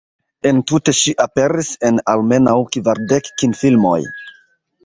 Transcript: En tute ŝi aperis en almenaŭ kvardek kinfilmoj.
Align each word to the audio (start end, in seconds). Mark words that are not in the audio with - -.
En 0.51 0.61
tute 0.71 0.95
ŝi 0.99 1.13
aperis 1.25 1.69
en 1.91 2.01
almenaŭ 2.13 2.57
kvardek 2.77 3.33
kinfilmoj. 3.43 4.01